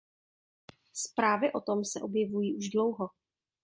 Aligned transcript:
Zprávy 0.93 1.51
o 1.53 1.61
tom 1.61 1.85
se 1.85 2.01
objevují 2.01 2.55
už 2.57 2.69
dlouho. 2.69 3.07